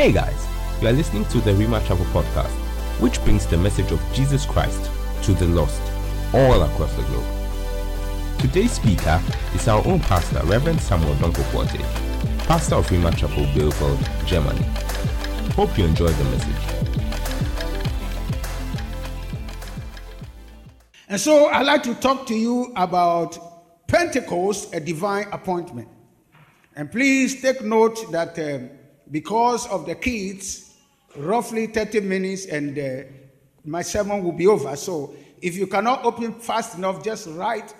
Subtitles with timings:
[0.00, 0.46] Hey guys,
[0.80, 2.48] you are listening to the Rhema Chapel podcast,
[3.00, 4.90] which brings the message of Jesus Christ
[5.24, 5.82] to the lost
[6.32, 8.38] all across the globe.
[8.38, 9.20] Today's speaker
[9.54, 11.82] is our own pastor, Reverend Samuel Odonkor-Quartey,
[12.46, 14.62] pastor of Rhema Chapel, Bielefeld, Germany.
[15.52, 16.86] Hope you enjoy the message.
[21.10, 23.38] And so I'd like to talk to you about
[23.86, 25.88] Pentecost, a divine appointment.
[26.74, 28.70] And please take note that um,
[29.10, 30.74] because of the kids,
[31.16, 33.08] roughly 30 minutes and uh,
[33.64, 34.74] my sermon will be over.
[34.76, 37.74] So if you cannot open fast enough, just write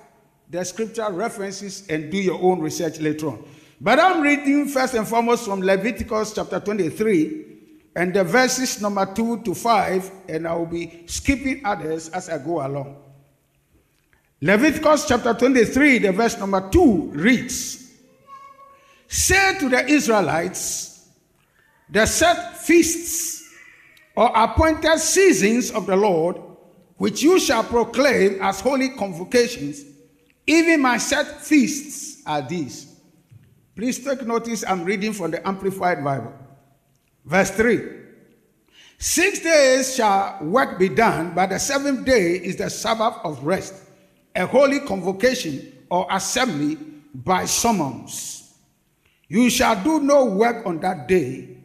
[0.48, 3.44] the scripture references and do your own research later on.
[3.80, 7.46] But I'm reading first and foremost from Leviticus chapter 23
[7.96, 12.38] and the verses number 2 to 5, and I will be skipping others as I
[12.38, 12.96] go along.
[14.40, 17.92] Leviticus chapter 23, the verse number 2 reads
[19.08, 20.89] Say to the Israelites,
[21.90, 23.52] the set feasts
[24.16, 26.36] or appointed seasons of the Lord,
[26.96, 29.84] which you shall proclaim as holy convocations,
[30.46, 33.00] even my set feasts are these.
[33.74, 36.34] Please take notice, I'm reading from the Amplified Bible.
[37.24, 38.00] Verse 3
[38.98, 43.74] Six days shall work be done, but the seventh day is the Sabbath of rest,
[44.36, 46.76] a holy convocation or assembly
[47.14, 48.58] by summons.
[49.28, 51.59] You shall do no work on that day.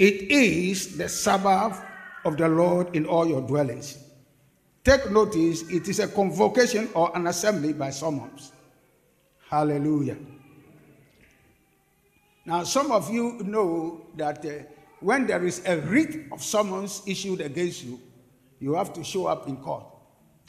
[0.00, 1.84] It is the Sabbath
[2.24, 3.98] of the Lord in all your dwellings.
[4.82, 8.50] Take notice, it is a convocation or an assembly by summons.
[9.50, 10.16] Hallelujah.
[12.46, 14.64] Now, some of you know that uh,
[15.00, 18.00] when there is a writ of summons issued against you,
[18.58, 19.84] you have to show up in court.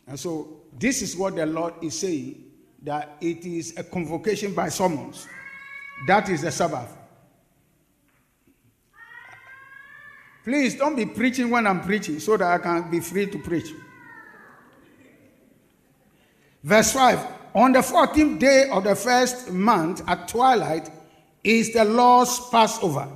[0.08, 2.42] And so, this is what the Lord is saying
[2.84, 5.28] that it is a convocation by summons.
[6.08, 7.01] That is the Sabbath.
[10.44, 13.74] Please don't be preaching when I'm preaching so that I can be free to preach.
[16.64, 20.90] Verse 5 On the 14th day of the first month at twilight
[21.44, 23.08] is the Lord's Passover.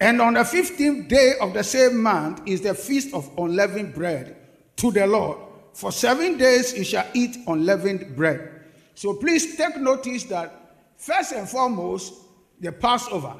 [0.00, 4.36] And on the 15th day of the same month is the feast of unleavened bread
[4.76, 5.38] to the Lord.
[5.74, 8.62] For seven days you shall eat unleavened bread.
[8.94, 12.14] So please take notice that first and foremost,
[12.60, 13.34] the Passover.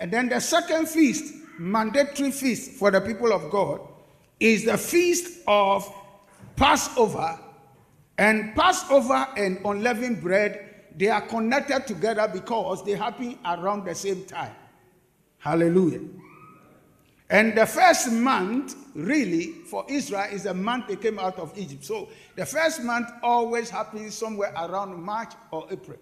[0.00, 3.80] And then the second feast, mandatory feast for the people of God,
[4.38, 5.92] is the feast of
[6.56, 7.38] Passover.
[8.16, 10.64] And Passover and unleavened bread,
[10.96, 14.54] they are connected together because they happen around the same time.
[15.38, 16.00] Hallelujah.
[17.30, 21.84] And the first month, really, for Israel is the month they came out of Egypt.
[21.84, 25.98] So the first month always happens somewhere around March or April,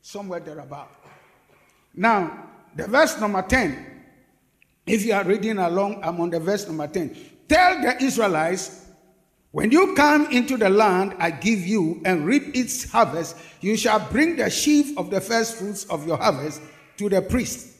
[0.00, 0.90] somewhere thereabout.
[1.94, 3.86] Now, the verse number 10,
[4.86, 7.16] if you are reading along, I'm on the verse number 10.
[7.48, 8.86] Tell the Israelites,
[9.50, 14.00] when you come into the land I give you and reap its harvest, you shall
[14.10, 16.60] bring the sheaf of the first fruits of your harvest
[16.98, 17.76] to the priest.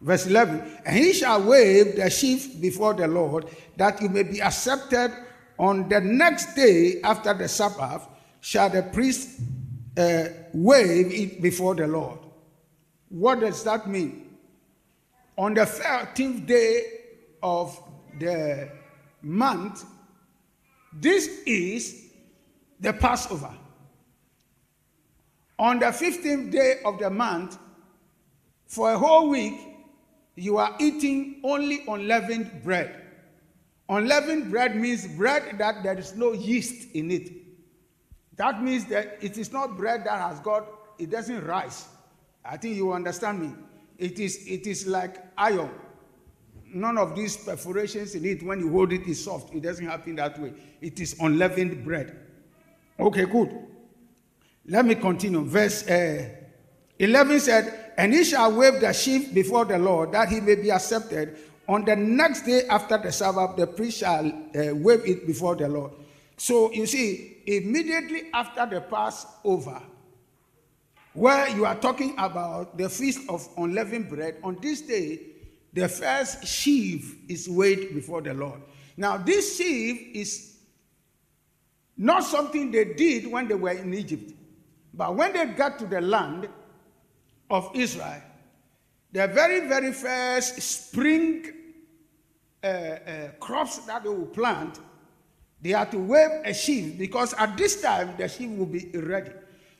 [0.00, 3.46] Verse 11, and he shall wave the sheaf before the Lord,
[3.76, 5.10] that you may be accepted
[5.58, 8.06] on the next day after the Sabbath,
[8.40, 9.40] shall the priest
[9.96, 12.18] uh, wave it before the Lord.
[13.08, 14.36] What does that mean?
[15.38, 16.82] On the 13th day
[17.42, 17.80] of
[18.18, 18.70] the
[19.22, 19.84] month,
[20.92, 22.06] this is
[22.80, 23.52] the Passover.
[25.58, 27.58] On the 15th day of the month,
[28.66, 29.54] for a whole week,
[30.34, 33.02] you are eating only unleavened bread.
[33.88, 37.30] Unleavened bread means bread that there is no yeast in it.
[38.36, 40.66] That means that it is not bread that has got,
[40.98, 41.86] it doesn't rise.
[42.48, 43.52] I think you understand me.
[43.98, 45.70] It is, it is like iron.
[46.72, 49.54] None of these perforations in it, when you hold it, is soft.
[49.54, 50.52] It doesn't happen that way.
[50.80, 52.18] It is unleavened bread.
[52.98, 53.56] Okay, good.
[54.66, 55.44] Let me continue.
[55.44, 56.28] Verse uh,
[56.98, 60.70] 11 said, And he shall wave the sheaf before the Lord, that he may be
[60.70, 61.36] accepted.
[61.68, 65.68] On the next day after the Sabbath, the priest shall uh, wave it before the
[65.68, 65.92] Lord.
[66.36, 69.82] So you see, immediately after the Passover,
[71.16, 75.20] where you are talking about the feast of unleavened bread, on this day,
[75.72, 78.60] the first sheaf is weighed before the Lord.
[78.98, 80.58] Now, this sheaf is
[81.96, 84.32] not something they did when they were in Egypt,
[84.92, 86.48] but when they got to the land
[87.50, 88.22] of Israel,
[89.12, 91.46] the very, very first spring
[92.62, 94.80] uh, uh, crops that they will plant,
[95.62, 99.30] they had to wave a sheaf because at this time the sheaf will be ready.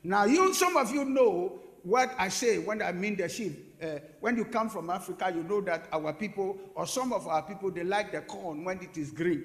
[0.03, 3.67] Now, you, some of you know what I say when I mean the sheep.
[3.83, 7.43] uh, when you come from Africa, you know that our people, or some of our
[7.43, 9.45] people, they like the corn when it is green.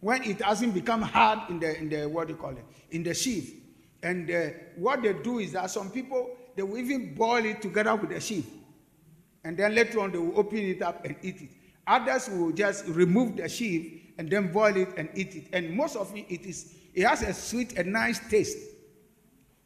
[0.00, 3.02] When it hasn't become hard in the, in the what do you call it, in
[3.02, 3.52] the sheaf.
[4.02, 4.46] And uh,
[4.76, 8.20] what they do is that some people, they will even boil it together with the
[8.20, 8.46] sheaf.
[9.44, 11.50] And then later on, they will open it up and eat it.
[11.86, 15.48] Others will just remove the sheaf and then boil it and eat it.
[15.52, 18.58] And most of it, it is it has a sweet and nice taste.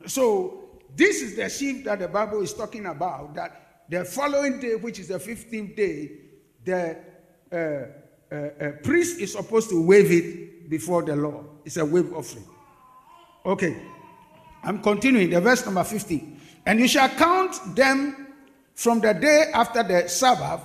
[0.07, 3.35] So this is the sheep that the Bible is talking about.
[3.35, 6.11] That the following day, which is the 15th day,
[6.65, 6.97] the
[7.53, 11.47] uh, uh, uh, priest is supposed to wave it before the Lord.
[11.65, 12.45] It's a wave offering.
[13.45, 13.77] Okay,
[14.63, 15.31] I'm continuing.
[15.31, 16.39] The verse number 50.
[16.67, 18.35] And you shall count them
[18.75, 20.63] from the day after the Sabbath,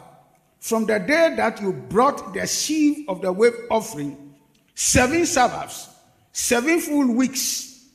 [0.59, 4.35] from the day that you brought the sheaf of the wave offering,
[4.73, 5.89] seven Sabbaths,
[6.31, 7.85] seven full weeks,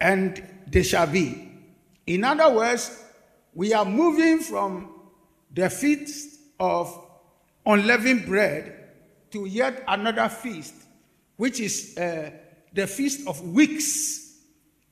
[0.00, 0.42] and
[0.82, 1.48] they.
[2.06, 3.02] In other words,
[3.54, 4.92] we are moving from
[5.52, 7.06] the feast of
[7.64, 8.90] unleavened bread
[9.30, 10.74] to yet another feast,
[11.36, 12.30] which is uh,
[12.72, 14.40] the feast of weeks.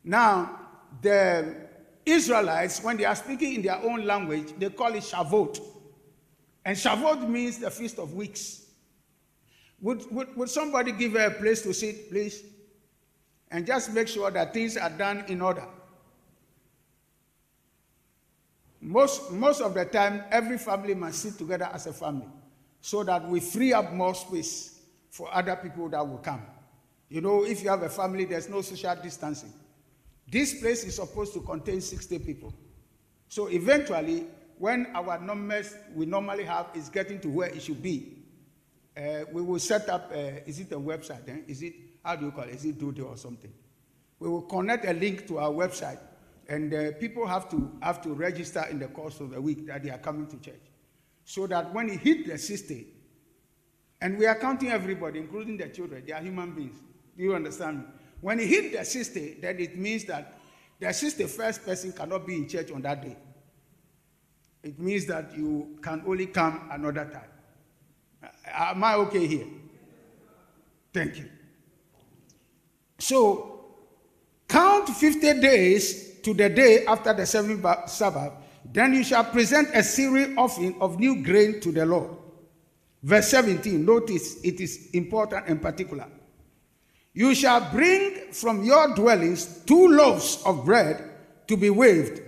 [0.05, 0.61] Now,
[1.01, 1.69] the
[2.07, 5.61] Israelites, when they are speaking in their own language, they call it Shavuot.
[6.65, 8.67] And Shavuot means the feast of weeks.
[9.81, 12.45] Would, would, would somebody give a place to sit, please?
[13.53, 15.67] And just make sure that things are done in order.
[18.81, 22.27] Most, most of the time, every family must sit together as a family
[22.81, 26.43] so that we free up more space for other people that will come.
[27.11, 29.53] You know, if you have a family, there's no social distancing.
[30.29, 32.55] This place is supposed to contain 60 people.
[33.29, 34.27] So eventually,
[34.59, 38.17] when our numbers we normally have is getting to where it should be,
[38.97, 41.29] uh, we will set up, uh, is it a website?
[41.29, 41.39] Eh?
[41.47, 42.55] Is it, how do you call it?
[42.55, 43.53] Is it Doodle or something?
[44.19, 45.99] We will connect a link to our website
[46.49, 49.83] and uh, people have to have to register in the course of the week that
[49.83, 50.61] they are coming to church,
[51.25, 52.87] so that when it hit the 60,
[54.01, 56.77] and we are counting everybody, including the children, they are human beings.
[57.17, 57.85] Do you understand me?
[58.21, 60.39] When it hit the 60, then it means that
[60.79, 63.17] the 61st person cannot be in church on that day.
[64.63, 68.31] It means that you can only come another time.
[68.47, 69.47] Am I okay here?
[70.93, 71.29] Thank you.
[73.03, 73.65] So,
[74.47, 78.33] count 50 days to the day after the seventh Sabbath,
[78.73, 82.11] then you shall present a cereal offering of new grain to the Lord.
[83.03, 86.07] Verse 17, notice it is important and particular.
[87.13, 91.03] You shall bring from your dwellings two loaves of bread
[91.49, 92.23] to be waved,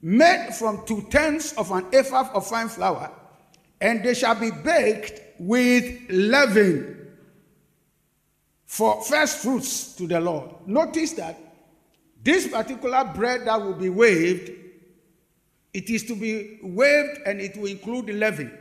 [0.00, 3.12] made from two tenths of an ephah of fine flour,
[3.82, 6.95] and they shall be baked with leaven
[8.66, 10.50] for first fruits to the Lord.
[10.66, 11.38] Notice that
[12.22, 14.50] this particular bread that will be waved,
[15.72, 18.56] it is to be waved and it will include leaven.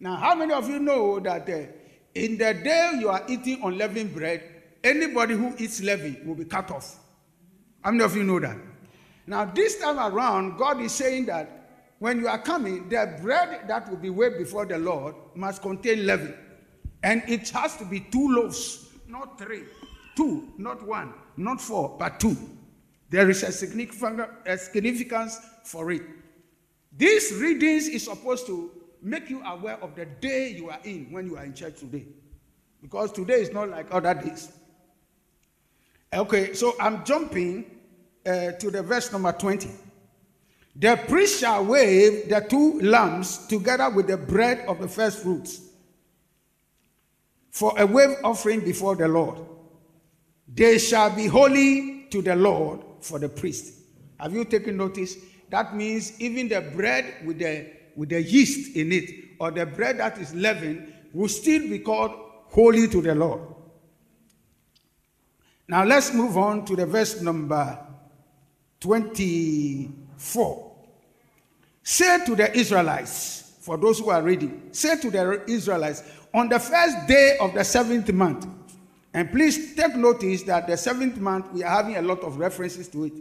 [0.00, 1.66] Now, how many of you know that uh,
[2.14, 4.42] in the day you are eating unleavened bread,
[4.84, 6.98] anybody who eats leaven will be cut off?
[7.82, 8.56] How many of you know that?
[9.26, 11.58] Now, this time around, God is saying that
[11.98, 16.06] when you are coming, the bread that will be waved before the Lord must contain
[16.06, 16.34] leaven.
[17.02, 19.64] And it has to be two loaves, not three.
[20.16, 22.36] Two, not one, not four, but two.
[23.10, 26.02] There is a significance for it.
[26.96, 28.70] These readings is supposed to
[29.00, 32.04] make you aware of the day you are in when you are in church today.
[32.82, 34.52] Because today is not like other days.
[36.12, 37.64] Okay, so I'm jumping
[38.26, 39.70] uh, to the verse number 20.
[40.76, 45.67] The priest shall wave the two lambs together with the bread of the first fruits
[47.50, 49.38] for a wave offering before the Lord.
[50.52, 53.74] They shall be holy to the Lord for the priest.
[54.18, 55.16] Have you taken notice?
[55.50, 59.98] That means even the bread with the with the yeast in it, or the bread
[59.98, 62.12] that is leavened, will still be called
[62.46, 63.40] holy to the Lord.
[65.66, 67.76] Now let's move on to the verse number
[68.78, 70.72] 24.
[71.82, 76.58] Say to the Israelites, for those who are reading, say to the Israelites, on the
[76.58, 78.46] first day of the seventh month,
[79.14, 82.88] and please take notice that the seventh month, we are having a lot of references
[82.88, 83.12] to it.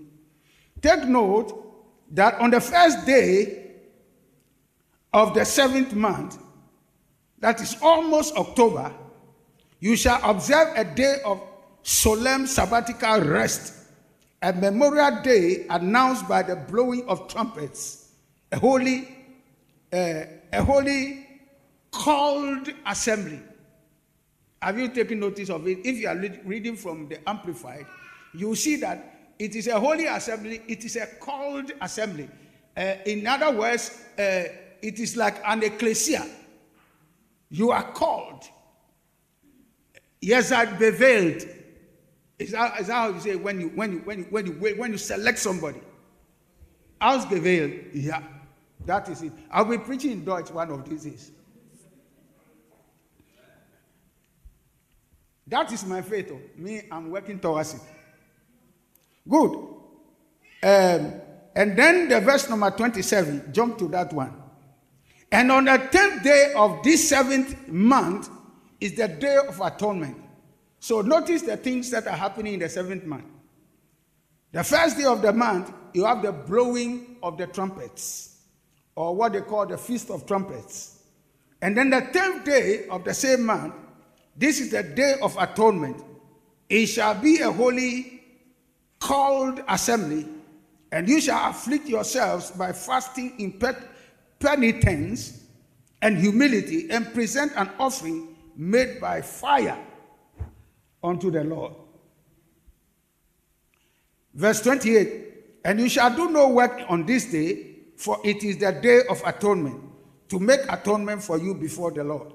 [0.81, 1.63] Take note
[2.11, 3.71] that on the first day
[5.13, 6.37] of the seventh month,
[7.39, 8.93] that is almost October,
[9.79, 11.41] you shall observe a day of
[11.83, 13.73] solemn sabbatical rest,
[14.41, 18.11] a memorial day announced by the blowing of trumpets,
[18.51, 19.07] a holy,
[19.93, 20.23] uh,
[20.53, 21.26] a holy
[21.91, 23.41] called assembly
[24.61, 25.79] have you taken notice of it?
[25.85, 27.85] If you are reading from the Amplified,
[28.33, 32.27] you see that it is a holy assembly, it is a called assembly.
[32.75, 34.43] Uh, in other words, uh,
[34.81, 36.25] it is like an ecclesia.
[37.49, 38.43] You are called.
[40.21, 41.47] Yes, I beveiled.
[42.39, 44.53] Is that, is that how you say when you when you when you when you
[44.53, 45.81] when you select somebody?
[46.99, 47.89] Ausgewählt.
[47.93, 48.23] Yeah,
[48.85, 49.31] that is it.
[49.51, 51.31] I'll be preaching in Dutch one of these days.
[55.47, 56.31] That is my faith.
[56.31, 56.39] Oh.
[56.55, 57.81] Me, I'm working towards it.
[59.27, 59.51] Good.
[60.63, 61.13] Um,
[61.55, 64.33] and then the verse number 27, jump to that one.
[65.31, 68.29] And on the 10th day of this seventh month
[68.79, 70.17] is the day of atonement.
[70.79, 73.25] So notice the things that are happening in the seventh month.
[74.51, 78.37] The first day of the month, you have the blowing of the trumpets,
[78.95, 81.03] or what they call the Feast of Trumpets.
[81.61, 83.73] And then the tenth day of the same month,
[84.37, 86.03] this is the day of atonement.
[86.69, 88.21] It shall be a holy
[88.99, 90.27] called assembly,
[90.91, 93.59] and you shall afflict yourselves by fasting in
[94.39, 95.43] penitence
[96.01, 99.83] and humility, and present an offering made by fire
[101.03, 101.73] unto the Lord.
[104.35, 105.25] Verse 28
[105.65, 109.19] And you shall do no work on this day, for it is the day of
[109.25, 109.81] atonement,
[110.29, 112.33] to make atonement for you before the Lord.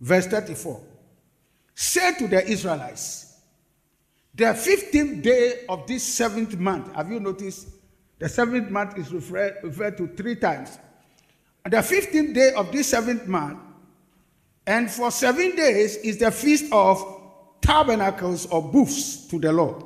[0.00, 0.80] Verse 34
[1.80, 3.36] Say to the Israelites,
[4.34, 7.68] the 15th day of this seventh month, have you noticed?
[8.18, 10.76] The seventh month is referred, referred to three times.
[11.62, 13.60] The 15th day of this seventh month,
[14.66, 17.00] and for seven days is the feast of
[17.60, 19.84] tabernacles or booths to the Lord.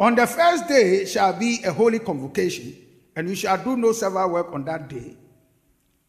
[0.00, 2.74] On the first day shall be a holy convocation,
[3.14, 5.14] and we shall do no several work on that day.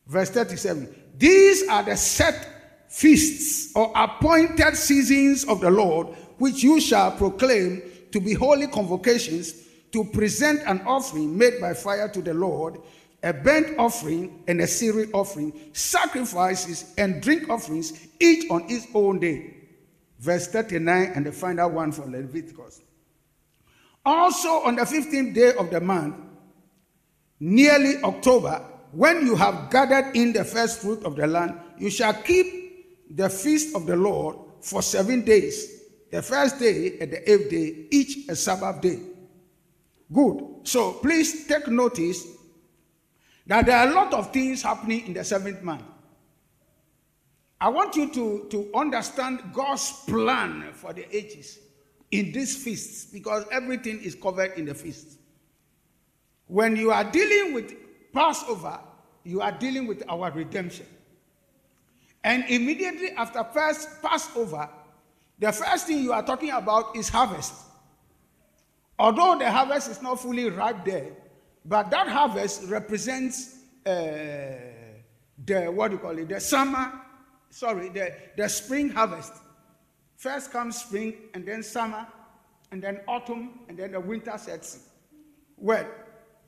[0.07, 2.54] Verse 37 These are the set
[2.87, 9.53] feasts or appointed seasons of the Lord, which you shall proclaim to be holy convocations
[9.91, 12.79] to present an offering made by fire to the Lord,
[13.23, 19.19] a burnt offering and a cereal offering, sacrifices and drink offerings, each on its own
[19.19, 19.55] day
[20.19, 22.81] verse 39, and the final one from Leviticus.
[24.05, 26.15] Also, on the 15th day of the month,
[27.39, 32.13] nearly October, when you have gathered in the first fruit of the land, you shall
[32.13, 32.64] keep
[33.09, 35.71] the feast of the Lord for seven days.
[36.11, 38.99] The first day and the eighth day, each a Sabbath day.
[40.11, 40.59] Good.
[40.63, 42.25] So please take notice
[43.47, 45.83] that there are a lot of things happening in the seventh month.
[47.59, 51.59] I want you to, to understand God's plan for the ages
[52.11, 55.17] in these feasts because everything is covered in the feast.
[56.47, 57.73] When you are dealing with
[58.13, 58.79] Passover,
[59.23, 60.85] you are dealing with our redemption.
[62.25, 64.67] And immediately after first Passover,
[65.37, 67.53] the first thing you are talking about is harvest.
[68.97, 71.11] Although the harvest is not fully ripe there,
[71.63, 74.55] but that harvest represents uh,
[75.45, 76.91] the what do you call it, the summer
[77.51, 79.33] sorry, the, the spring harvest.
[80.17, 82.07] First comes spring, and then summer,
[82.71, 84.89] and then autumn, and then the winter sets.
[85.57, 85.87] Well,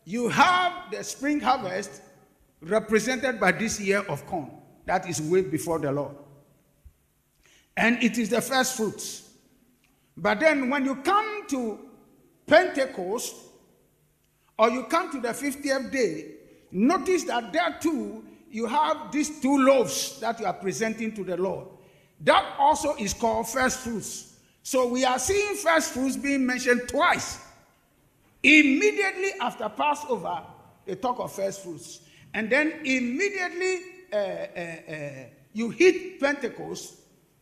[0.05, 2.01] you have the spring harvest
[2.61, 4.51] represented by this year of corn
[4.87, 6.15] that is way before the Lord.
[7.75, 9.29] And it is the first fruits.
[10.15, 11.79] But then when you come to
[12.47, 13.35] Pentecost,
[14.57, 16.31] or you come to the 50th day,
[16.71, 21.37] notice that there too you have these two loaves that you are presenting to the
[21.37, 21.67] Lord.
[22.21, 24.37] That also is called first fruits.
[24.63, 27.39] So we are seeing first fruits being mentioned twice.
[28.41, 30.41] Immediately after Passover,
[30.85, 31.99] they talk of first fruits.
[32.33, 33.81] And then immediately
[34.13, 35.09] uh, uh,
[35.53, 36.95] you hit Pentecost,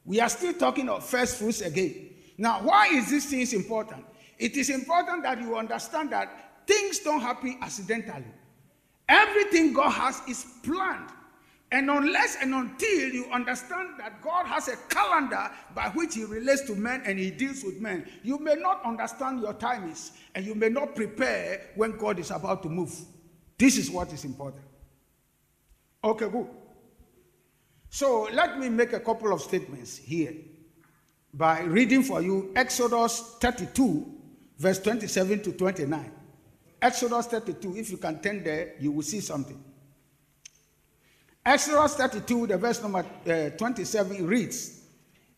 [0.06, 2.10] we are still talking of first fruits again.
[2.38, 4.06] Now, why is this thing important?
[4.38, 8.26] It is important that you understand that things don't happen accidentally.
[9.08, 11.10] Everything God has is planned.
[11.72, 16.62] And unless and until you understand that God has a calendar by which He relates
[16.68, 20.56] to men and He deals with men, you may not understand your timings and you
[20.56, 22.94] may not prepare when God is about to move.
[23.58, 24.65] This is what is important.
[26.06, 26.48] Okay, good.
[27.90, 30.36] So let me make a couple of statements here
[31.34, 34.06] by reading for you Exodus 32,
[34.60, 36.12] verse 27 to 29.
[36.80, 39.64] Exodus 32, if you can turn there, you will see something.
[41.44, 44.84] Exodus 32, the verse number uh, 27 reads,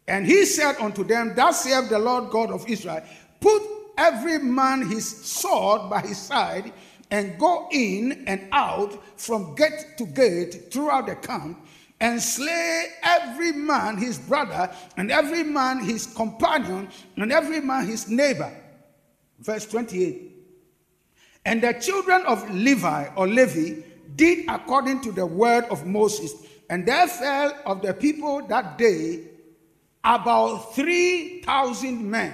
[0.05, 3.03] And he said unto them, Thus saith the Lord God of Israel,
[3.39, 3.61] Put
[3.97, 6.73] every man his sword by his side,
[7.09, 11.65] and go in and out from gate to gate throughout the camp,
[11.99, 18.07] and slay every man his brother, and every man his companion, and every man his
[18.07, 18.53] neighbor.
[19.39, 20.31] Verse 28.
[21.45, 23.81] And the children of Levi or Levi
[24.15, 26.33] did according to the word of Moses.
[26.69, 29.23] And there fell of the people that day
[30.03, 32.33] about 3,000 men.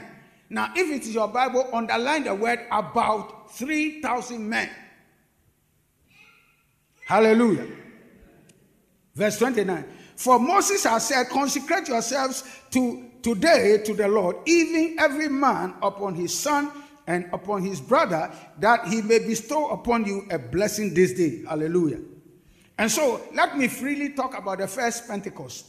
[0.49, 4.69] Now, if it is your Bible, underline the word about 3,000 men.
[7.05, 7.67] Hallelujah.
[9.15, 9.85] Verse 29.
[10.15, 16.15] For Moses has said, Consecrate yourselves to today to the Lord, even every man upon
[16.15, 16.71] his son
[17.07, 21.43] and upon his brother, that he may bestow upon you a blessing this day.
[21.47, 21.99] Hallelujah.
[22.77, 25.67] And so let me freely talk about the first Pentecost.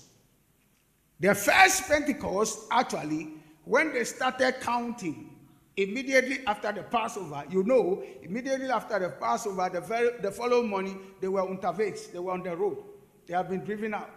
[1.20, 5.33] The first Pentecost, actually, when they started counting,
[5.76, 11.00] immediately after the Passover, you know, immediately after the Passover, the, very, the following morning,
[11.20, 12.78] they were unterwegs, they were on the road.
[13.26, 14.10] They have been driven out.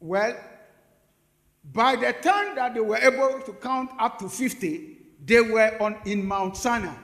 [0.00, 0.36] Well,
[1.72, 5.96] by the time that they were able to count up to 50, they were on
[6.04, 6.94] in Mount Sinai.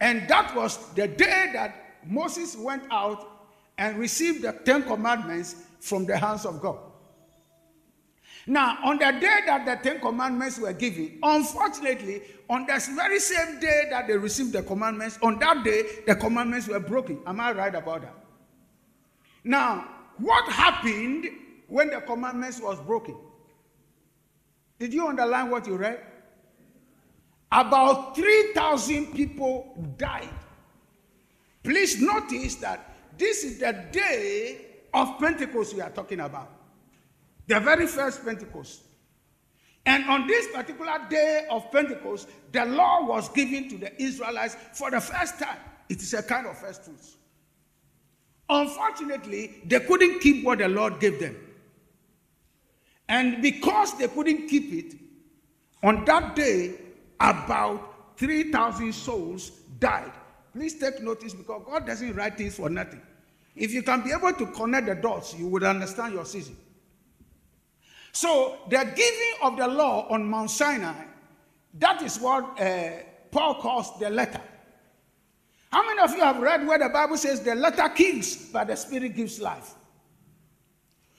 [0.00, 3.46] And that was the day that Moses went out
[3.78, 6.78] and received the Ten Commandments from the hands of God.
[8.46, 13.60] Now, on the day that the Ten Commandments were given, unfortunately, on that very same
[13.60, 17.20] day that they received the commandments, on that day, the commandments were broken.
[17.26, 18.14] Am I right about that?
[19.44, 21.28] Now, what happened
[21.68, 23.16] when the commandments was broken?
[24.78, 26.00] Did you underline what you read?
[27.52, 30.28] About 3,000 people died.
[31.62, 36.50] Please notice that this is the day of Pentecost we are talking about.
[37.46, 38.82] The very first Pentecost.
[39.84, 44.90] And on this particular day of Pentecost, the law was given to the Israelites for
[44.90, 45.58] the first time.
[45.88, 47.16] It is a kind of first fruits.
[48.48, 51.36] Unfortunately, they couldn't keep what the Lord gave them.
[53.08, 54.98] And because they couldn't keep it,
[55.82, 56.74] on that day,
[57.18, 60.12] about 3,000 souls died.
[60.52, 63.00] Please take notice because God doesn't write things for nothing.
[63.56, 66.56] If you can be able to connect the dots, you would understand your season.
[68.12, 71.04] So, the giving of the law on Mount Sinai,
[71.74, 72.90] that is what uh,
[73.30, 74.40] Paul calls the letter.
[75.70, 78.76] How many of you have read where the Bible says the letter kills, but the
[78.76, 79.74] spirit gives life?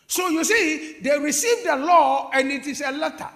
[0.06, 3.30] So you see, they received the law and it is a letter.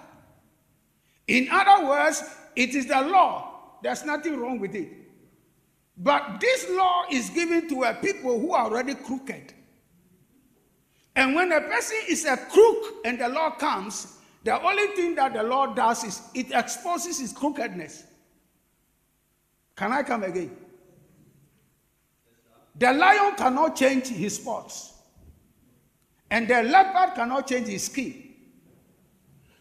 [1.26, 2.22] In other words,
[2.54, 3.78] it is the law.
[3.82, 4.88] There's nothing wrong with it.
[5.96, 9.54] But this law is given to a people who are already crooked.
[11.16, 15.34] And when a person is a crook and the law comes, the only thing that
[15.34, 18.04] the law does is it exposes his crookedness.
[19.76, 20.56] Can I come again?
[22.76, 24.92] The lion cannot change his spots,
[26.30, 28.24] and the leopard cannot change his skin.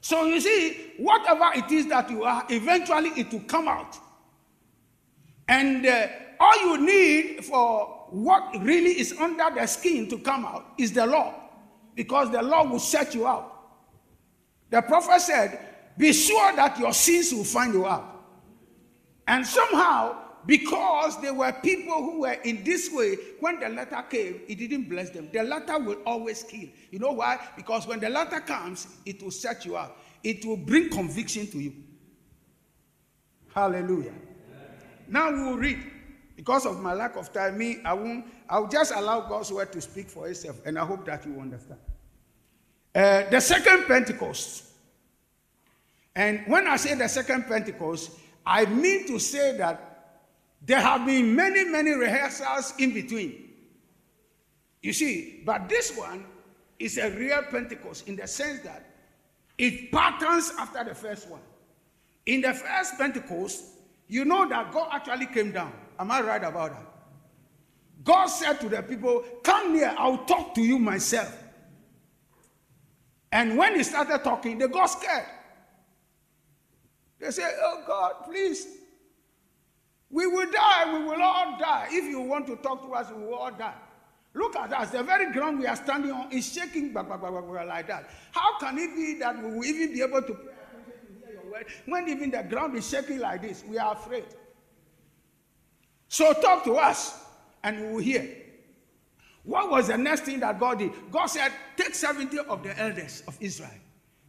[0.02, 3.98] So you see, whatever it is that you are, eventually it will come out.
[5.48, 6.08] And uh,
[6.40, 11.06] all you need for what really is under the skin to come out is the
[11.06, 11.34] law,
[11.96, 13.54] because the law will set you out.
[14.70, 15.60] The prophet said,
[15.98, 18.14] Be sure that your sins will find you out.
[19.28, 24.42] And somehow, because there were people who were in this way, when the letter came,
[24.48, 25.30] it didn't bless them.
[25.34, 26.70] The letter will always kill.
[26.92, 27.38] You know why?
[27.58, 31.60] Because when the letter comes, it will set you out, it will bring conviction to
[31.60, 31.74] you.
[33.54, 34.14] Hallelujah.
[35.08, 35.84] Now we will read.
[36.38, 39.82] Because of my lack of time, me, I won't, I'll just allow God's word to
[39.82, 41.80] speak for itself, and I hope that you understand.
[42.94, 44.66] Uh, the second Pentecost.
[46.16, 48.12] And when I say the second Pentecost,
[48.46, 50.22] I mean to say that
[50.64, 53.50] there have been many, many rehearsals in between.
[54.84, 56.24] You see, but this one
[56.78, 58.86] is a real Pentecost in the sense that
[59.58, 61.42] it patterns after the first one.
[62.28, 63.64] In the first Pentecost,
[64.08, 65.74] you know that God actually came down.
[66.00, 66.88] Am I right about that?
[68.04, 71.36] God said to the people, Come near, I'll talk to you myself.
[73.32, 75.26] And when he started talking, they got scared.
[77.20, 78.68] They said, Oh God, please,
[80.10, 80.98] we will die.
[80.98, 81.88] We will all die.
[81.90, 83.74] If you want to talk to us, we will all die.
[84.34, 84.92] Look at us.
[84.92, 87.30] The very ground we are standing on is shaking bah, bah, bah,
[87.64, 88.10] like that.
[88.32, 91.42] How can it be that we will even be able to pay attention to hear
[91.42, 93.64] your word when even the ground is shaking like this?
[93.68, 94.26] We are afraid.
[96.10, 97.26] So talk to us
[97.64, 98.28] and we will hear.
[99.44, 100.92] What was the next thing that God did?
[101.12, 103.72] God said, Take 70 of the elders of Israel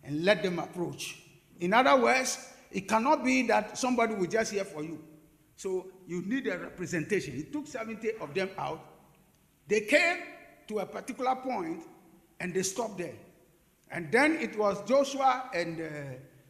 [0.05, 1.23] and let them approach.
[1.61, 5.03] In other words, it cannot be that somebody will just hear for you.
[5.57, 7.35] So you need a representation.
[7.35, 8.85] He took 70 of them out.
[9.67, 10.19] They came
[10.69, 11.83] to a particular point
[12.39, 13.15] and they stopped there.
[13.91, 15.85] And then it was Joshua and uh,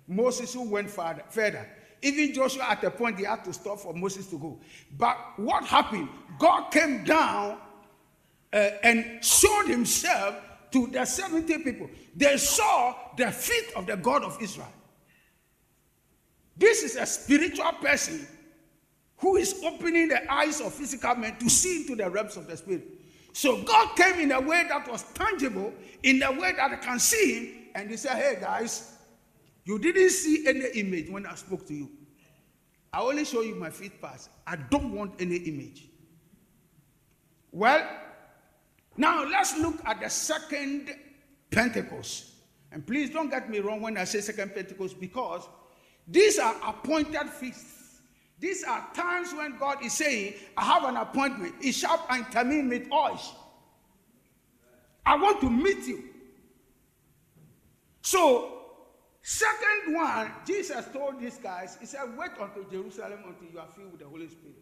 [0.07, 1.69] Moses who went further.
[2.03, 4.61] Even Joshua, at a point, he had to stop for Moses to go.
[4.97, 6.09] But what happened?
[6.39, 7.59] God came down
[8.53, 10.37] uh, and showed himself
[10.71, 11.91] to the 70 people.
[12.15, 14.73] They saw the feet of the God of Israel.
[16.57, 18.27] This is a spiritual person
[19.19, 22.57] who is opening the eyes of physical men to see into the realms of the
[22.57, 22.87] spirit.
[23.33, 26.99] So God came in a way that was tangible, in a way that I can
[26.99, 28.98] see him, and he said, Hey guys,
[29.69, 31.91] you didn't see any image when I spoke to you.
[32.91, 34.31] I only show you my feet pass.
[34.47, 35.91] I don't want any image.
[37.53, 37.87] Well,
[38.97, 40.97] now let's look at the second
[41.51, 42.31] Pentecost.
[42.73, 45.47] And please don't get me wrong when I say second Pentecost because
[46.07, 48.01] these are appointed feasts.
[48.41, 51.57] These are times when God is saying, I have an appointment.
[51.61, 53.35] Ich shall einen Termin mit euch.
[55.05, 56.05] I want to meet you.
[58.01, 58.58] So,
[59.23, 63.93] second one, Jesus told these guys, He said, Wait until Jerusalem until you are filled
[63.93, 64.57] with the Holy Spirit.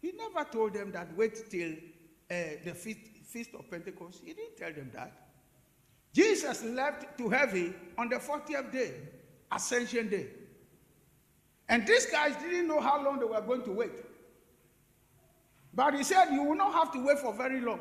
[0.00, 2.34] He never told them that wait till uh,
[2.64, 4.20] the feast, feast of Pentecost.
[4.24, 5.12] He didn't tell them that.
[6.12, 8.92] Jesus left to heaven on the 40th day,
[9.50, 10.26] Ascension Day.
[11.68, 13.92] And these guys didn't know how long they were going to wait.
[15.72, 17.80] But he said, You will not have to wait for very long.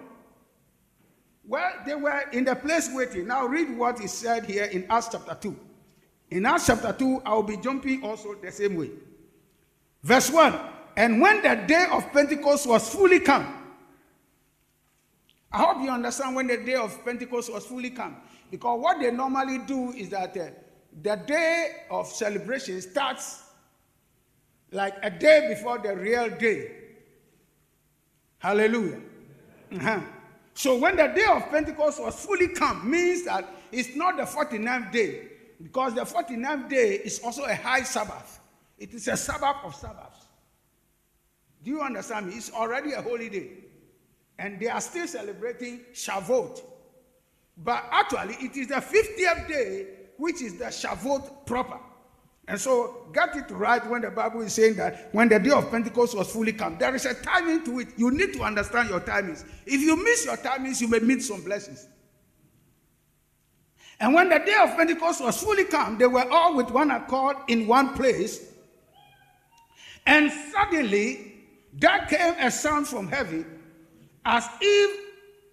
[1.43, 3.27] Well, they were in the place waiting.
[3.27, 5.59] Now, read what he said here in Acts chapter 2.
[6.31, 8.89] In Acts chapter 2, I will be jumping also the same way.
[10.01, 10.57] Verse 1
[10.95, 13.57] And when the day of Pentecost was fully come,
[15.51, 18.15] I hope you understand when the day of Pentecost was fully come.
[18.49, 20.47] Because what they normally do is that uh,
[21.01, 23.43] the day of celebration starts
[24.71, 26.71] like a day before the real day.
[28.39, 29.01] Hallelujah.
[29.75, 29.99] Uh-huh.
[30.53, 34.91] So when the day of Pentecost was fully come, means that it's not the 49th
[34.91, 35.30] day,
[35.61, 38.39] because the 49th day is also a high Sabbath.
[38.77, 40.27] It is a Sabbath of Sabbaths.
[41.63, 42.33] Do you understand me?
[42.35, 43.49] It's already a holy day.
[44.39, 46.61] And they are still celebrating Shavuot.
[47.57, 51.77] But actually, it is the 50th day, which is the Shavuot proper.
[52.47, 55.69] And so, get it right when the Bible is saying that when the day of
[55.69, 56.77] Pentecost was fully come.
[56.79, 57.89] There is a timing to it.
[57.97, 59.45] You need to understand your timings.
[59.65, 61.87] If you miss your timings, you may miss some blessings.
[64.01, 67.37] And when the day of Pentecost was fully come, they were all with one accord
[67.47, 68.51] in one place.
[70.07, 71.35] And suddenly,
[71.71, 73.45] there came a sound from heaven
[74.25, 74.99] as if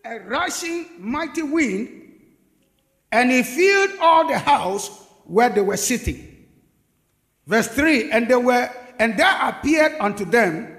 [0.07, 1.91] a rushing mighty wind,
[3.13, 6.47] and it filled all the house where they were sitting.
[7.47, 10.75] Verse 3 And they were, and there appeared unto them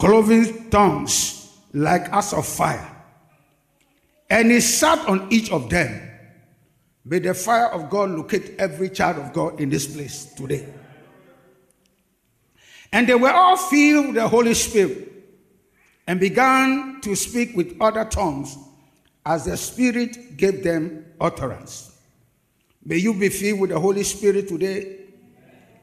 [0.00, 2.90] cloven tongues like as of fire.
[4.28, 6.10] And he sat on each of them.
[7.04, 10.66] May the fire of God locate every child of God in this place today.
[12.92, 15.12] And they were all filled with the Holy Spirit
[16.06, 18.56] and began to speak with other tongues
[19.26, 21.98] as the Spirit gave them utterance.
[22.84, 25.00] May you be filled with the Holy Spirit today.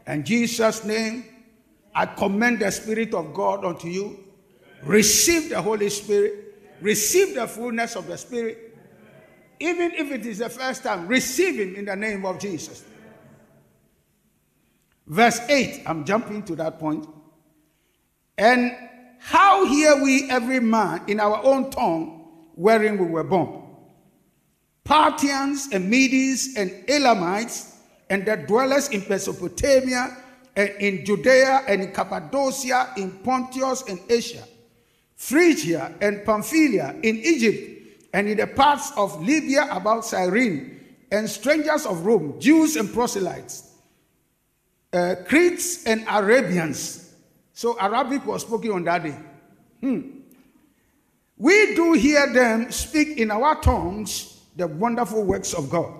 [0.07, 1.25] In Jesus' name,
[1.93, 4.19] I commend the Spirit of God unto you.
[4.83, 6.55] Receive the Holy Spirit.
[6.79, 8.70] Receive the fullness of the Spirit.
[9.61, 12.83] Even if it is the first time, receive Him in the name of Jesus.
[15.07, 17.07] Verse 8, I'm jumping to that point.
[18.37, 18.75] And
[19.19, 23.61] how hear we every man in our own tongue wherein we were born?
[24.83, 27.75] Parthians and Medes and Elamites
[28.09, 30.17] and the dwellers in Mesopotamia
[30.55, 34.43] and in Judea and in Cappadocia, in Pontus and Asia,
[35.15, 37.80] Phrygia and Pamphylia, in Egypt,
[38.13, 40.79] and in the parts of Libya about Cyrene,
[41.11, 43.71] and strangers of Rome, Jews and proselytes,
[44.93, 47.13] uh, Cretes and Arabians.
[47.53, 49.17] So Arabic was spoken on that day.
[49.81, 50.01] Hmm.
[51.37, 55.93] We do hear them speak in our tongues the wonderful works of God.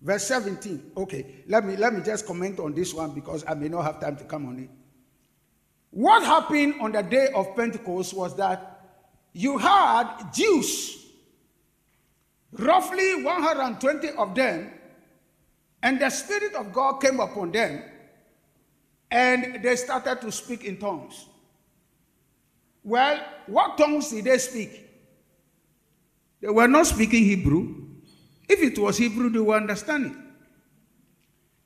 [0.00, 0.92] Verse 17.
[0.96, 4.00] Okay, let me let me just comment on this one because I may not have
[4.00, 4.70] time to come on it.
[5.90, 8.73] What happened on the day of Pentecost was that
[9.34, 11.04] you had Jews,
[12.52, 14.70] roughly 120 of them,
[15.82, 17.82] and the Spirit of God came upon them,
[19.10, 21.26] and they started to speak in tongues.
[22.84, 24.88] Well, what tongues did they speak?
[26.40, 27.74] They were not speaking Hebrew.
[28.48, 30.16] If it was Hebrew, they would understand it.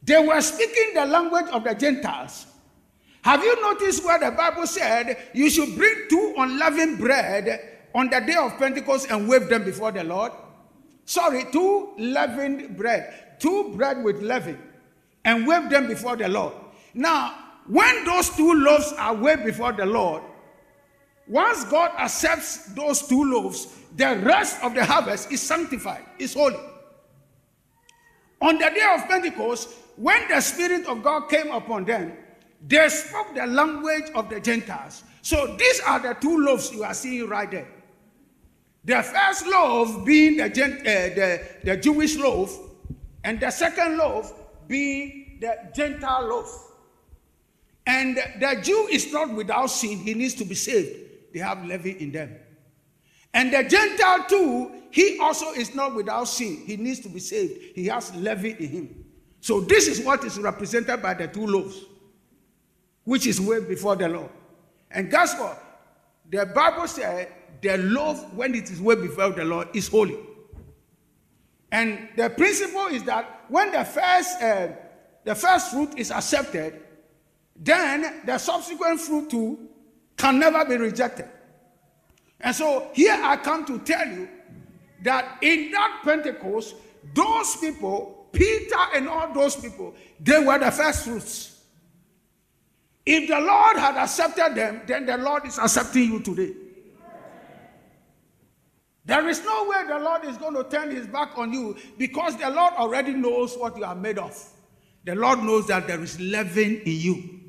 [0.02, 2.46] They were speaking the language of the Gentiles.
[3.22, 8.20] Have you noticed where the Bible said you should bring two unleavened bread on the
[8.20, 10.32] day of Pentecost and wave them before the Lord?
[11.04, 14.58] Sorry, two leavened bread, two bread with leaven.
[15.24, 16.54] and wave them before the Lord.
[16.94, 17.34] Now,
[17.66, 20.22] when those two loaves are waved before the Lord,
[21.26, 26.56] once God accepts those two loaves, the rest of the harvest is sanctified, is holy.
[28.40, 32.12] On the day of Pentecost, when the Spirit of God came upon them,
[32.66, 35.04] they spoke the language of the Gentiles.
[35.22, 37.68] So these are the two loaves you are seeing right there.
[38.84, 42.58] The first loaf being the, uh, the, the Jewish loaf,
[43.24, 44.32] and the second loaf
[44.66, 46.72] being the Gentile loaf.
[47.86, 50.94] And the Jew is not without sin, he needs to be saved.
[51.32, 52.34] They have levy in them.
[53.34, 56.62] And the Gentile too, he also is not without sin.
[56.64, 57.60] He needs to be saved.
[57.74, 59.04] He has levy in him.
[59.40, 61.84] So this is what is represented by the two loaves,
[63.08, 64.28] which is way before the law.
[64.90, 65.58] And guess what?
[66.28, 70.18] The Bible said the loaf, when it is way before the law, is holy.
[71.72, 74.68] And the principle is that when the first uh,
[75.24, 76.82] the first fruit is accepted,
[77.56, 79.68] then the subsequent fruit too
[80.18, 81.30] can never be rejected.
[82.38, 84.28] And so here I come to tell you
[85.02, 86.74] that in that Pentecost,
[87.14, 91.57] those people, Peter and all those people, they were the first fruits.
[93.10, 96.54] If the Lord had accepted them, then the Lord is accepting you today.
[99.06, 102.36] There is no way the Lord is going to turn his back on you because
[102.36, 104.38] the Lord already knows what you are made of.
[105.06, 107.40] The Lord knows that there is leaven in you.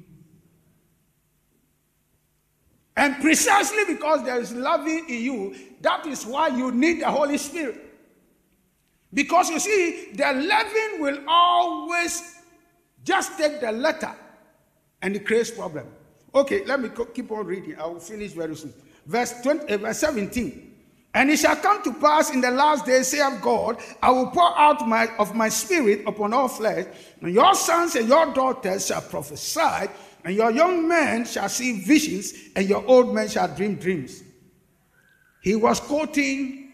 [2.96, 7.38] And precisely because there is leaven in you, that is why you need the Holy
[7.38, 7.84] Spirit.
[9.14, 12.38] Because you see, the leaven will always
[13.04, 14.16] just take the letter
[15.02, 15.88] and it creates problem.
[16.34, 17.76] Okay, let me keep on reading.
[17.80, 18.74] I will finish very soon.
[19.06, 20.70] Verse, 20, uh, verse 17.
[21.14, 24.58] And it shall come to pass in the last days, saith God, I will pour
[24.58, 26.86] out my, of my spirit upon all flesh,
[27.22, 29.90] and your sons and your daughters shall prophesy,
[30.24, 34.22] and your young men shall see visions, and your old men shall dream dreams.
[35.42, 36.74] He was quoting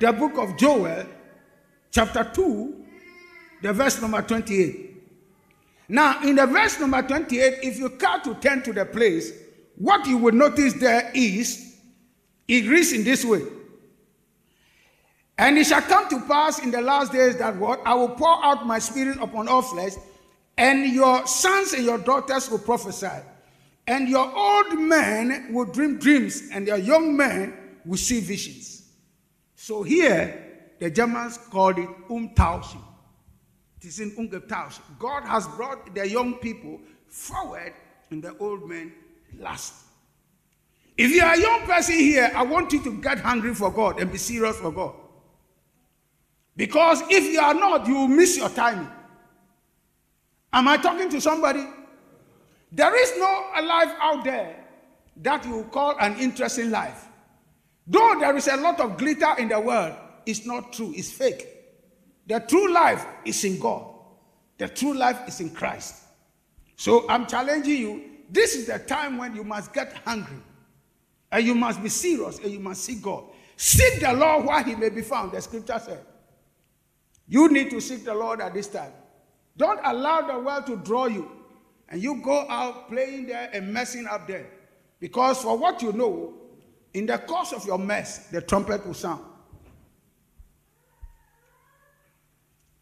[0.00, 1.04] the book of Joel,
[1.90, 2.86] chapter 2,
[3.62, 4.87] the verse number 28.
[5.88, 9.32] Now, in the verse number 28, if you cut to 10 to the place,
[9.76, 11.76] what you will notice there is
[12.46, 13.42] it reads in this way.
[15.36, 17.80] And it shall come to pass in the last days that what?
[17.86, 19.92] I will pour out my spirit upon all flesh,
[20.56, 23.22] and your sons and your daughters will prophesy,
[23.86, 28.90] and your old men will dream dreams, and your young men will see visions.
[29.54, 32.82] So here, the Germans called it Umtauschen.
[33.80, 34.80] It is in Umgetauschen.
[34.98, 37.72] God has brought the young people forward,
[38.10, 38.92] and the old men
[39.38, 39.74] last.
[40.96, 44.00] If you are a young person here, I want you to get hungry for God
[44.00, 44.94] and be serious for God.
[46.56, 48.90] Because if you are not, you will miss your timing.
[50.52, 51.64] Am I talking to somebody?
[52.72, 54.64] There is no life out there
[55.22, 57.06] that you call an interesting life.
[57.86, 59.94] Though there is a lot of glitter in the world,
[60.26, 61.46] it's not true, it's fake.
[62.28, 63.84] The true life is in God,
[64.58, 66.04] the true life is in Christ.
[66.76, 70.36] So I'm challenging you this is the time when you must get hungry
[71.32, 73.24] and you must be serious and you must seek God.
[73.56, 76.04] Seek the Lord while he may be found, the scripture said.
[77.26, 78.92] You need to seek the Lord at this time.
[79.56, 81.30] Don't allow the world to draw you
[81.88, 84.46] and you go out playing there and messing up there.
[85.00, 86.34] Because for what you know,
[86.92, 89.24] in the course of your mess, the trumpet will sound.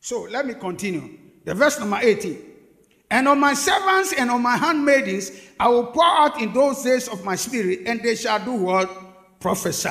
[0.07, 1.19] So let me continue.
[1.45, 2.39] The verse number 18.
[3.11, 7.09] And on my servants and on my handmaidens, I will pour out in those days
[7.09, 8.89] of my spirit, and they shall do what?
[9.41, 9.91] Prophesy.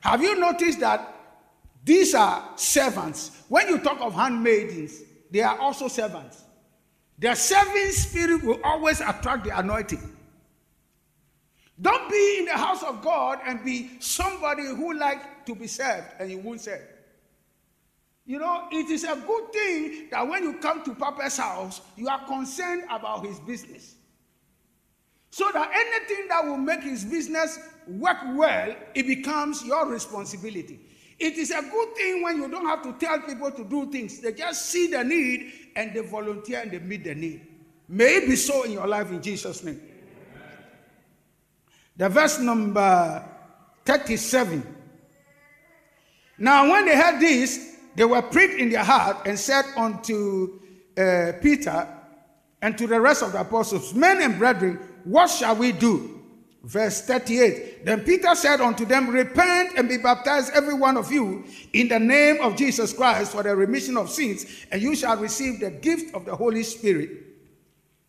[0.00, 1.08] Have you noticed that
[1.84, 3.44] these are servants?
[3.48, 6.42] When you talk of handmaidens, they are also servants.
[7.20, 10.16] The serving spirit will always attract the anointing.
[11.80, 16.08] Don't be in the house of God and be somebody who likes to be served
[16.18, 16.82] and you won't serve.
[18.26, 22.08] You know, it is a good thing that when you come to Papa's house, you
[22.08, 23.96] are concerned about his business.
[25.30, 30.80] So that anything that will make his business work well, it becomes your responsibility.
[31.18, 34.20] It is a good thing when you don't have to tell people to do things.
[34.20, 37.46] They just see the need and they volunteer and they meet the need.
[37.88, 39.80] May it be so in your life in Jesus' name.
[41.96, 43.28] The verse number
[43.84, 44.76] 37.
[46.38, 50.60] Now, when they heard this, they were pricked in their heart and said unto
[50.98, 51.88] uh, Peter
[52.62, 56.14] and to the rest of the apostles, Men and brethren, what shall we do?
[56.64, 61.44] Verse 38 Then Peter said unto them, Repent and be baptized, every one of you,
[61.74, 65.60] in the name of Jesus Christ for the remission of sins, and you shall receive
[65.60, 67.10] the gift of the Holy Spirit.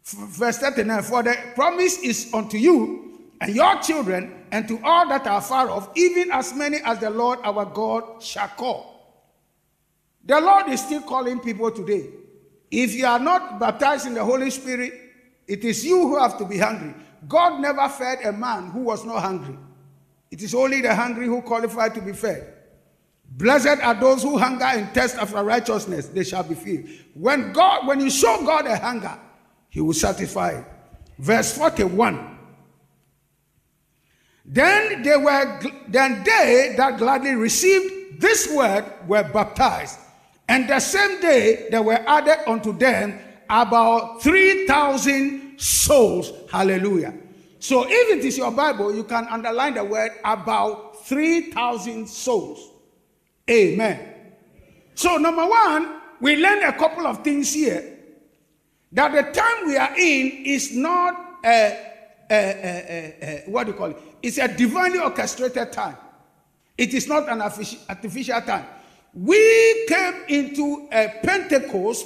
[0.06, 5.28] Verse 39 For the promise is unto you and your children, and to all that
[5.28, 8.95] are far off, even as many as the Lord our God shall call.
[10.26, 12.10] The Lord is still calling people today.
[12.72, 14.94] If you are not baptized in the Holy Spirit,
[15.48, 16.94] it is you who have to be hungry.
[17.28, 19.58] God never fed a man who was not hungry.
[20.32, 22.54] It is only the hungry who qualify to be fed.
[23.32, 26.86] Blessed are those who hunger and thirst after righteousness, they shall be filled.
[27.14, 29.18] When God, when you show God a hunger,
[29.70, 30.66] He will satisfy it.
[31.20, 32.38] Verse 41.
[34.46, 40.00] Then they were then they that gladly received this word were baptized.
[40.48, 46.32] And the same day there were added unto them about 3,000 souls.
[46.52, 47.14] Hallelujah.
[47.60, 52.72] So if it is your Bible, you can underline the word about 3,000 souls.
[53.50, 54.16] Amen.
[54.96, 57.92] So, number one, we learn a couple of things here.
[58.92, 61.78] That the time we are in is not a,
[62.32, 63.98] a, a, a what do you call it?
[64.24, 65.98] It's a divinely orchestrated time.
[66.78, 68.66] It is not an artificial time.
[69.16, 72.06] We came into a Pentecost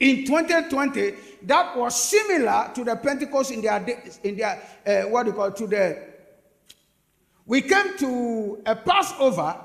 [0.00, 3.86] in 2020 that was similar to the Pentecost in their
[4.24, 6.10] in their uh, what do you call it, to the
[7.46, 9.56] we came to a Passover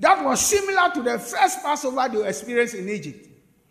[0.00, 3.28] that was similar to the first Passover they experienced in Egypt.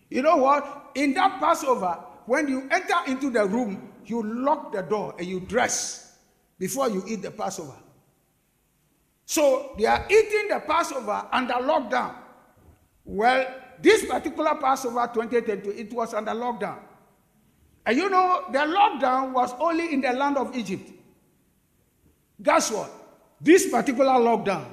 [0.09, 0.91] You know what?
[0.95, 5.39] In that Passover, when you enter into the room, you lock the door and you
[5.41, 6.17] dress
[6.57, 7.75] before you eat the Passover.
[9.29, 12.15] So they are eating the Passover under lockdown.
[13.05, 13.45] Well,
[13.79, 16.79] this particular Passover 2022, it was under lockdown.
[17.85, 20.89] And you know, the lockdown was only in the land of Egypt.
[22.41, 22.89] Guess what?
[23.39, 24.65] This particular lockdown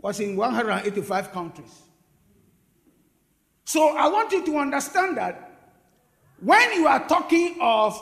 [0.00, 1.82] was in 185 countries.
[3.64, 5.74] So I want you to understand that
[6.40, 8.00] when you are talking of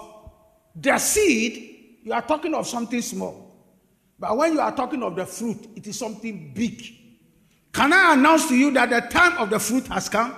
[0.79, 3.46] the seed, you are talking of something small.
[4.19, 6.83] But when you are talking of the fruit, it is something big.
[7.73, 10.35] Can I announce to you that the time of the fruit has come?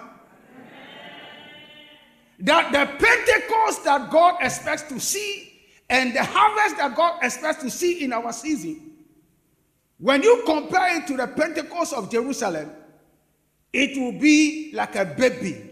[2.40, 5.44] That the Pentecost that God expects to see
[5.88, 8.92] and the harvest that God expects to see in our season,
[9.98, 12.70] when you compare it to the Pentecost of Jerusalem,
[13.72, 15.70] it will be like a baby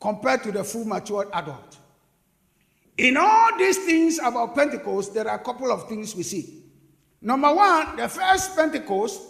[0.00, 1.78] compared to the full matured adult.
[2.96, 6.64] In all these things about Pentecost, there are a couple of things we see.
[7.22, 9.20] Number one, the first Pentecost,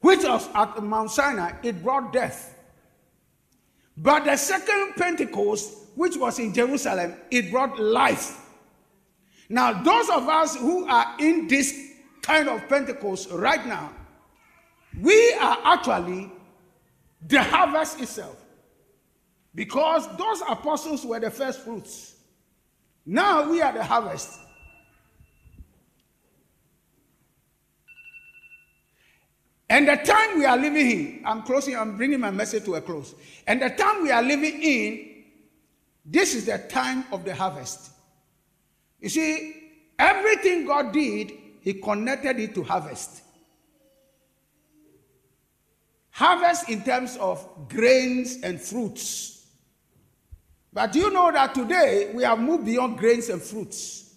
[0.00, 2.54] which was at Mount Sinai, it brought death.
[3.96, 8.44] But the second Pentecost, which was in Jerusalem, it brought life.
[9.48, 11.74] Now, those of us who are in this
[12.22, 13.92] kind of Pentecost right now,
[15.00, 16.30] we are actually
[17.26, 18.36] the harvest itself.
[19.54, 22.14] Because those apostles were the first fruits.
[23.04, 24.38] Now we are the harvest.
[29.70, 32.80] And the time we are living in, I'm closing, I'm bringing my message to a
[32.80, 33.14] close.
[33.46, 35.24] And the time we are living in,
[36.04, 37.90] this is the time of the harvest.
[38.98, 43.22] You see, everything God did, He connected it to harvest.
[46.10, 49.46] Harvest in terms of grains and fruits.
[50.72, 54.14] But do you know that today we have moved beyond grains and fruits?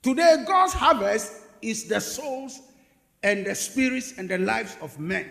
[0.00, 2.60] Today, God's harvest is the souls
[3.26, 5.26] and the spirits and the lives of men.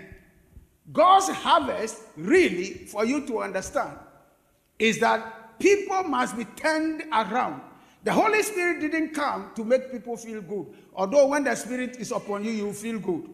[0.92, 3.98] God's harvest, really, for you to understand,
[4.78, 7.62] is that people must be turned around.
[8.04, 12.12] The Holy Spirit didn't come to make people feel good, although when the Spirit is
[12.12, 13.30] upon you, you feel good.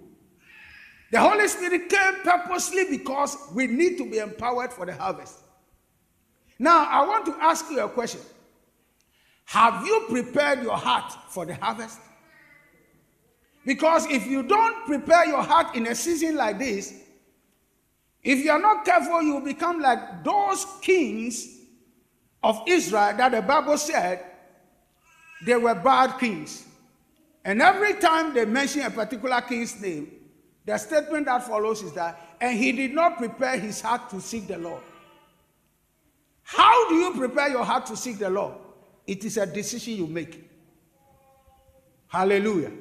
[1.11, 5.39] The Holy Spirit came purposely because we need to be empowered for the harvest.
[6.59, 8.21] Now, I want to ask you a question
[9.45, 11.97] Have you prepared your heart for the harvest?
[13.65, 16.93] Because if you don't prepare your heart in a season like this,
[18.23, 21.59] if you are not careful, you will become like those kings
[22.43, 24.25] of Israel that the Bible said
[25.45, 26.65] they were bad kings.
[27.43, 30.11] And every time they mention a particular king's name,
[30.65, 34.47] the statement that follows is that, and he did not prepare his heart to seek
[34.47, 34.81] the Lord.
[36.43, 38.55] How do you prepare your heart to seek the Lord?
[39.07, 40.47] It is a decision you make.
[42.07, 42.71] Hallelujah.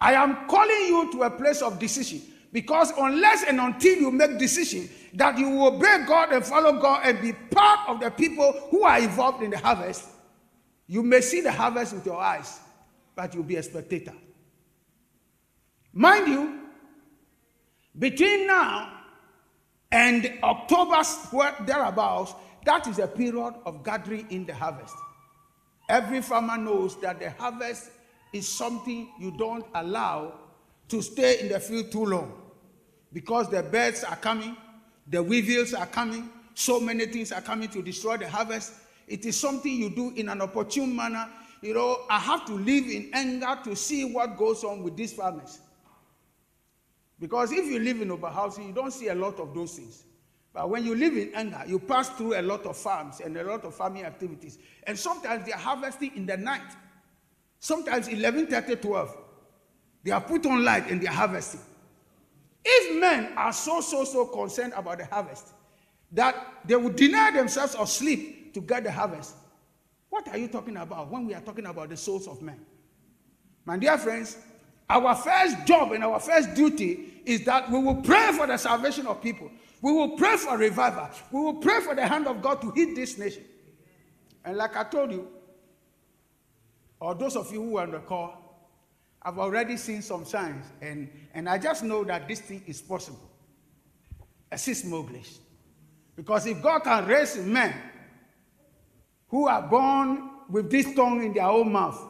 [0.00, 2.20] I am calling you to a place of decision
[2.52, 7.02] because unless and until you make decision that you will obey God and follow God
[7.04, 10.08] and be part of the people who are involved in the harvest,
[10.86, 12.60] you may see the harvest with your eyes,
[13.14, 14.12] but you'll be a spectator.
[15.92, 16.60] Mind you,
[17.98, 18.92] between now
[19.90, 21.02] and October
[21.64, 22.34] thereabouts,
[22.64, 24.94] that is a period of gathering in the harvest.
[25.88, 27.90] Every farmer knows that the harvest
[28.34, 30.34] is something you don't allow
[30.88, 32.32] to stay in the field too long
[33.12, 34.56] because the birds are coming,
[35.06, 38.72] the weevils are coming, so many things are coming to destroy the harvest.
[39.06, 41.28] It is something you do in an opportune manner.
[41.62, 45.12] You know, I have to live in anger to see what goes on with these
[45.12, 45.60] farmers.
[47.20, 50.04] Because if you live in Oberhausen, you don't see a lot of those things.
[50.52, 53.44] But when you live in anger, you pass through a lot of farms and a
[53.44, 54.58] lot of farming activities.
[54.86, 56.62] And sometimes they are harvesting in the night.
[57.64, 59.16] Sometimes 11, 30, 12.
[60.02, 61.62] They are put on light and they are harvesting.
[62.62, 65.54] If men are so, so, so concerned about the harvest
[66.12, 66.36] that
[66.66, 69.36] they would deny themselves of sleep to get the harvest,
[70.10, 72.60] what are you talking about when we are talking about the souls of men?
[73.64, 74.36] My dear friends,
[74.90, 79.06] our first job and our first duty is that we will pray for the salvation
[79.06, 79.50] of people.
[79.80, 81.08] We will pray for revival.
[81.32, 83.44] We will pray for the hand of God to hit this nation.
[84.44, 85.28] And like I told you,
[87.04, 88.32] or those of you who are on the call,
[89.20, 93.30] I've already seen some signs, and, and I just know that this thing is possible.
[94.50, 95.36] Assist Moglish.
[96.16, 97.74] Because if God can raise men
[99.28, 102.00] who are born with this tongue in their own mouth,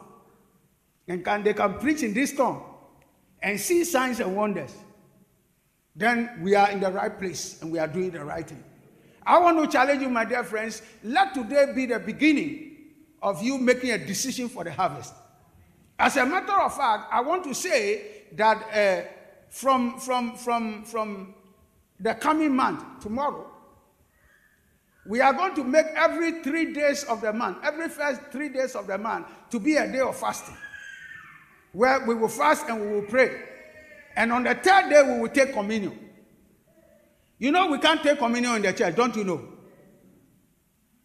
[1.09, 2.63] and can, they can preach in this tongue
[3.41, 4.73] and see signs and wonders,
[5.93, 8.63] then we are in the right place and we are doing the right thing.
[9.25, 10.81] I want to challenge you, my dear friends.
[11.03, 12.74] Let today be the beginning
[13.25, 15.11] of you making a decision for the harvest.
[15.97, 19.09] As a matter of fact, I want to say that uh,
[19.49, 21.33] from, from, from, from
[21.99, 23.49] the coming month, tomorrow,
[25.07, 28.75] we are going to make every three days of the month, every first three days
[28.75, 30.55] of the month, to be a day of fasting
[31.71, 33.41] where we will fast and we will pray.
[34.15, 35.97] And on the third day, we will take communion.
[37.39, 39.41] You know, we can't take communion in the church, don't you know?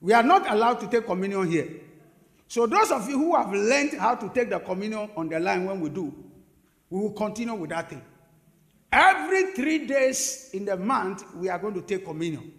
[0.02, 1.68] We are not allowed to take communion here.
[2.50, 5.66] So, those of you who have learned how to take the communion on the line
[5.66, 6.12] when we do,
[6.90, 8.02] we will continue with that thing.
[8.90, 12.52] Every three days in the month, we are going to take communion.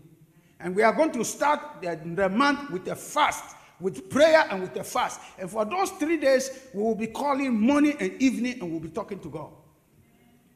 [0.61, 3.43] And we are going to start the, the month with a fast
[3.81, 5.19] with prayer and with a fast.
[5.37, 8.89] And for those three days, we will be calling morning and evening and we'll be
[8.89, 9.49] talking to God.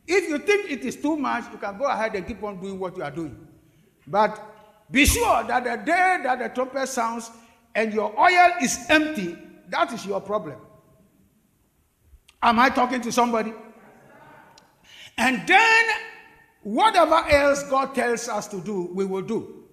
[0.07, 2.79] If you think it is too much, you can go ahead and keep on doing
[2.79, 3.35] what you are doing.
[4.07, 4.39] But
[4.89, 7.31] be sure that the day that the trumpet sounds
[7.75, 9.37] and your oil is empty,
[9.69, 10.55] that is your problem.
[12.41, 13.53] Am I talking to somebody?
[15.17, 15.85] And then,
[16.63, 19.63] whatever else God tells us to do, we will do.